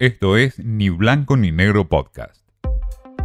Esto 0.00 0.36
es 0.36 0.58
Ni 0.58 0.88
Blanco 0.88 1.36
ni 1.36 1.52
Negro 1.52 1.88
Podcast. 1.88 2.42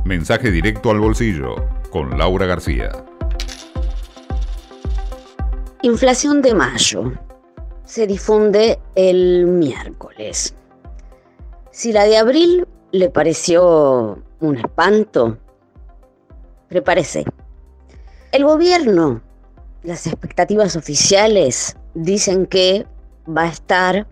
Mensaje 0.05 0.51
directo 0.51 0.91
al 0.91 0.99
bolsillo 0.99 1.55
con 1.89 2.15
Laura 2.19 2.45
García. 2.45 2.91
Inflación 5.81 6.43
de 6.43 6.53
mayo. 6.53 7.13
Se 7.85 8.05
difunde 8.05 8.79
el 8.93 9.47
miércoles. 9.47 10.53
Si 11.71 11.91
la 11.91 12.03
de 12.03 12.17
abril 12.17 12.67
le 12.91 13.09
pareció 13.09 14.21
un 14.39 14.57
espanto, 14.57 15.39
prepárese. 16.67 17.25
El 18.31 18.43
gobierno, 18.43 19.23
las 19.81 20.05
expectativas 20.05 20.75
oficiales 20.75 21.75
dicen 21.95 22.45
que 22.45 22.85
va 23.27 23.45
a 23.45 23.49
estar 23.49 24.05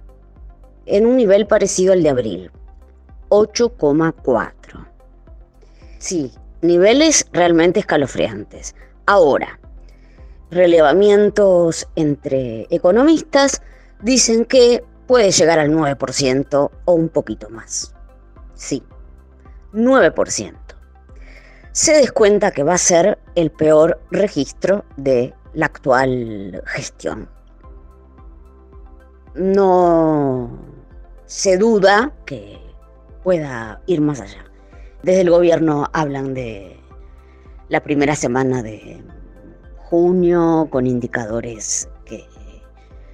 en 0.87 1.05
un 1.05 1.17
nivel 1.17 1.47
parecido 1.47 1.93
al 1.93 2.01
de 2.01 2.09
abril, 2.09 2.51
8,4. 3.29 4.87
Sí, 5.99 6.31
niveles 6.61 7.27
realmente 7.31 7.79
escalofriantes. 7.79 8.75
Ahora, 9.05 9.59
relevamientos 10.49 11.87
entre 11.95 12.67
economistas 12.69 13.61
dicen 14.01 14.45
que 14.45 14.83
puede 15.07 15.31
llegar 15.31 15.59
al 15.59 15.71
9% 15.71 16.71
o 16.85 16.93
un 16.93 17.09
poquito 17.09 17.49
más. 17.49 17.93
Sí, 18.53 18.83
9%. 19.73 20.55
Se 21.71 21.93
descuenta 21.93 22.51
que 22.51 22.63
va 22.63 22.73
a 22.73 22.79
ser 22.79 23.19
el 23.35 23.51
peor 23.51 24.01
registro 24.09 24.83
de 24.95 25.33
la 25.53 25.67
actual 25.67 26.63
gestión. 26.65 27.29
No 29.35 30.56
se 31.27 31.57
duda 31.57 32.13
que 32.25 32.57
pueda 33.23 33.81
ir 33.85 34.01
más 34.01 34.21
allá. 34.21 34.45
Desde 35.03 35.21
el 35.21 35.29
gobierno 35.29 35.87
hablan 35.93 36.33
de 36.33 36.77
la 37.69 37.83
primera 37.83 38.15
semana 38.15 38.63
de 38.63 39.03
junio 39.77 40.67
con 40.71 40.87
indicadores 40.87 41.89
que 42.05 42.25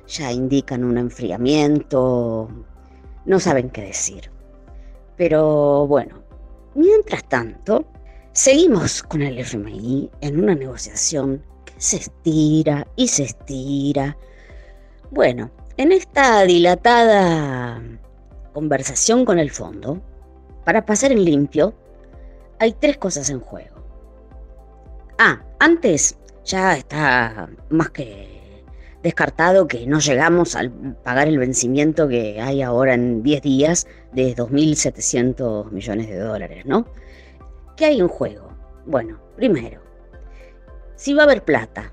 ya 0.08 0.32
indican 0.32 0.84
un 0.84 0.98
enfriamiento, 0.98 2.48
no 3.26 3.40
saben 3.40 3.70
qué 3.72 3.82
decir. 3.82 4.30
Pero 5.18 5.88
bueno, 5.88 6.24
mientras 6.76 7.28
tanto, 7.28 7.86
seguimos 8.32 9.02
con 9.02 9.24
el 9.24 9.40
FMI 9.40 10.12
en 10.22 10.40
una 10.40 10.54
negociación 10.54 11.44
que 11.66 11.74
se 11.78 11.98
estira 11.98 12.86
y 12.96 13.08
se 13.08 13.24
estira. 13.24 14.16
Bueno, 15.10 15.50
en 15.78 15.92
esta 15.92 16.44
dilatada 16.44 17.82
conversación 18.54 19.26
con 19.26 19.40
el 19.40 19.52
fondo, 19.52 20.02
para 20.64 20.86
pasar 20.86 21.12
en 21.12 21.26
limpio, 21.26 21.74
hay 22.60 22.74
tres 22.74 22.98
cosas 22.98 23.30
en 23.30 23.40
juego. 23.40 23.76
Ah, 25.18 25.42
antes 25.60 26.18
ya 26.46 26.78
está 26.78 27.50
más 27.70 27.90
que 27.90 28.64
descartado 29.02 29.68
que 29.68 29.86
no 29.86 30.00
llegamos 30.00 30.56
a 30.56 30.62
pagar 31.04 31.28
el 31.28 31.38
vencimiento 31.38 32.08
que 32.08 32.40
hay 32.40 32.62
ahora 32.62 32.94
en 32.94 33.22
10 33.22 33.42
días 33.42 33.88
de 34.14 34.34
2.700 34.36 35.72
millones 35.72 36.08
de 36.08 36.18
dólares, 36.18 36.66
¿no? 36.66 36.88
¿Qué 37.76 37.86
hay 37.86 38.00
en 38.00 38.08
juego? 38.08 38.50
Bueno, 38.86 39.20
primero, 39.36 39.82
si 40.96 41.14
va 41.14 41.24
a 41.24 41.26
haber 41.26 41.44
plata, 41.44 41.92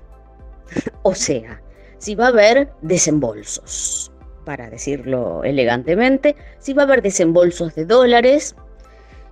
o 1.03 1.13
sea, 1.13 1.61
si 1.97 2.15
va 2.15 2.25
a 2.25 2.29
haber 2.29 2.71
desembolsos 2.81 4.11
para 4.43 4.69
decirlo 4.69 5.43
elegantemente, 5.43 6.35
si 6.59 6.73
va 6.73 6.83
a 6.83 6.85
haber 6.85 7.01
desembolsos 7.01 7.75
de 7.75 7.85
dólares 7.85 8.55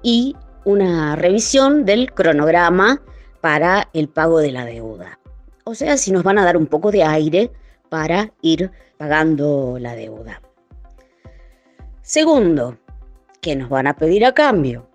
y 0.02 0.36
una 0.66 1.16
revisión 1.16 1.86
del 1.86 2.14
cronograma 2.14 3.02
para 3.42 3.90
el 3.94 4.10
pago 4.10 4.40
de 4.40 4.52
la 4.52 4.66
deuda. 4.66 5.20
O 5.64 5.76
sea, 5.76 5.98
si 5.98 6.12
nos 6.12 6.24
van 6.24 6.38
a 6.40 6.46
dar 6.46 6.58
un 6.58 6.68
poco 6.68 6.92
de 6.92 7.04
aire 7.04 7.52
para 7.90 8.34
ir 8.42 8.72
pagando 8.98 9.78
la 9.80 9.96
deuda. 9.96 10.42
Segundo, 12.02 12.78
¿qué 13.42 13.56
nos 13.56 13.70
van 13.70 13.88
a 13.88 13.96
pedir 13.96 14.26
a 14.26 14.34
cambio? 14.34 14.90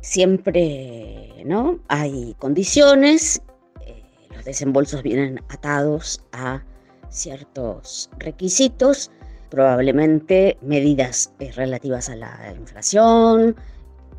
Siempre 0.00 1.42
¿no? 1.44 1.78
hay 1.88 2.34
condiciones, 2.38 3.42
eh, 3.86 4.02
los 4.34 4.44
desembolsos 4.44 5.02
vienen 5.02 5.40
atados 5.48 6.24
a 6.32 6.64
ciertos 7.08 8.10
requisitos 8.18 9.10
probablemente 9.52 10.56
medidas 10.62 11.30
eh, 11.38 11.52
relativas 11.52 12.08
a 12.08 12.16
la 12.16 12.54
inflación, 12.58 13.54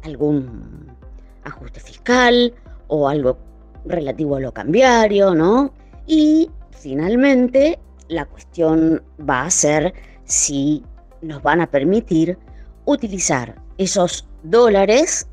algún 0.04 0.96
ajuste 1.44 1.80
fiscal 1.80 2.54
o 2.88 3.10
algo 3.10 3.40
relativo 3.84 4.36
a 4.36 4.40
lo 4.40 4.54
cambiario, 4.54 5.34
¿no? 5.34 5.74
Y 6.06 6.52
finalmente 6.70 7.80
la 8.10 8.26
cuestión 8.26 9.02
va 9.28 9.46
a 9.46 9.50
ser 9.50 9.96
si 10.26 10.84
nos 11.24 11.42
van 11.42 11.62
a 11.62 11.72
permitir 11.72 12.38
utilizar 12.86 13.56
esos 13.80 14.28
dólares 14.44 15.28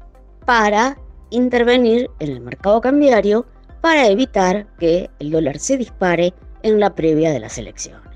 para 0.46 0.96
intervenir 1.28 2.10
en 2.20 2.30
el 2.30 2.40
mercado 2.40 2.80
cambiario 2.80 3.44
para 3.82 4.06
evitar 4.06 4.66
que 4.78 5.10
el 5.18 5.30
dólar 5.30 5.58
se 5.58 5.76
dispare 5.76 6.32
en 6.62 6.80
la 6.80 6.94
previa 6.94 7.32
de 7.32 7.40
las 7.40 7.58
elecciones. 7.58 8.09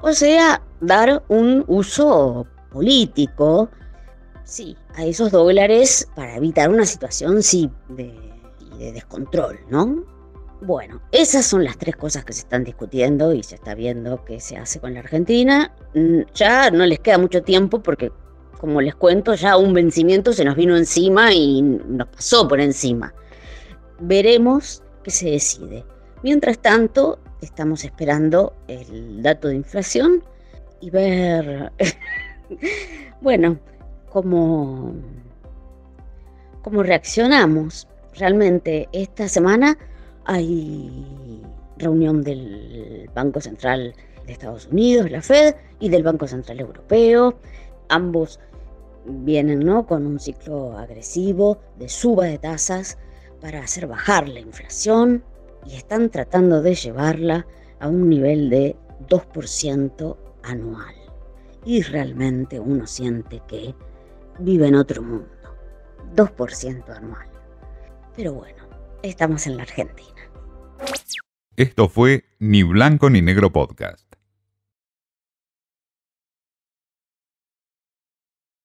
O 0.00 0.12
sea, 0.12 0.62
dar 0.80 1.22
un 1.28 1.64
uso 1.66 2.46
político, 2.70 3.70
sí, 4.44 4.76
a 4.94 5.04
esos 5.04 5.30
dólares 5.30 6.08
para 6.14 6.36
evitar 6.36 6.68
una 6.70 6.86
situación, 6.86 7.42
sí, 7.42 7.70
de, 7.88 8.12
de 8.78 8.92
descontrol, 8.92 9.58
¿no? 9.68 10.04
Bueno, 10.60 11.02
esas 11.12 11.44
son 11.44 11.62
las 11.64 11.76
tres 11.76 11.94
cosas 11.96 12.24
que 12.24 12.32
se 12.32 12.40
están 12.40 12.64
discutiendo 12.64 13.34
y 13.34 13.42
se 13.42 13.56
está 13.56 13.74
viendo 13.74 14.24
qué 14.24 14.40
se 14.40 14.56
hace 14.56 14.80
con 14.80 14.94
la 14.94 15.00
Argentina. 15.00 15.74
Mm, 15.94 16.20
ya 16.34 16.70
no 16.70 16.86
les 16.86 17.00
queda 17.00 17.18
mucho 17.18 17.42
tiempo 17.42 17.82
porque, 17.82 18.10
como 18.58 18.80
les 18.80 18.94
cuento, 18.94 19.34
ya 19.34 19.58
un 19.58 19.74
vencimiento 19.74 20.32
se 20.32 20.44
nos 20.44 20.56
vino 20.56 20.74
encima 20.76 21.32
y 21.34 21.60
nos 21.60 22.08
pasó 22.08 22.48
por 22.48 22.60
encima. 22.60 23.12
Veremos 24.00 24.82
qué 25.02 25.10
se 25.10 25.32
decide. 25.32 25.84
Mientras 26.22 26.58
tanto, 26.58 27.18
estamos 27.44 27.84
esperando 27.84 28.54
el 28.68 29.22
dato 29.22 29.48
de 29.48 29.56
inflación 29.56 30.24
y 30.80 30.90
ver, 30.90 31.72
bueno, 33.20 33.58
cómo, 34.10 34.92
cómo 36.62 36.82
reaccionamos. 36.82 37.86
Realmente 38.14 38.88
esta 38.92 39.28
semana 39.28 39.76
hay 40.24 41.42
reunión 41.78 42.22
del 42.22 43.10
Banco 43.14 43.40
Central 43.40 43.94
de 44.26 44.32
Estados 44.32 44.68
Unidos, 44.68 45.10
la 45.10 45.20
Fed, 45.20 45.54
y 45.80 45.88
del 45.88 46.02
Banco 46.02 46.26
Central 46.26 46.60
Europeo. 46.60 47.38
Ambos 47.88 48.40
vienen 49.06 49.60
¿no? 49.60 49.86
con 49.86 50.06
un 50.06 50.18
ciclo 50.18 50.78
agresivo 50.78 51.58
de 51.78 51.88
suba 51.88 52.26
de 52.26 52.38
tasas 52.38 52.98
para 53.40 53.60
hacer 53.60 53.86
bajar 53.86 54.28
la 54.28 54.40
inflación 54.40 55.22
y 55.66 55.76
están 55.76 56.10
tratando 56.10 56.62
de 56.62 56.74
llevarla 56.74 57.46
a 57.80 57.88
un 57.88 58.08
nivel 58.08 58.50
de 58.50 58.76
2% 59.08 60.16
anual. 60.42 60.94
Y 61.64 61.82
realmente 61.82 62.60
uno 62.60 62.86
siente 62.86 63.42
que 63.48 63.74
vive 64.38 64.68
en 64.68 64.74
otro 64.74 65.02
mundo. 65.02 65.28
2% 66.14 66.88
anual. 66.96 67.28
Pero 68.16 68.34
bueno, 68.34 68.68
estamos 69.02 69.46
en 69.46 69.56
la 69.56 69.62
Argentina. 69.62 70.10
Esto 71.56 71.88
fue 71.88 72.24
Ni 72.38 72.62
Blanco 72.62 73.10
ni 73.10 73.22
Negro 73.22 73.52
Podcast. 73.52 74.13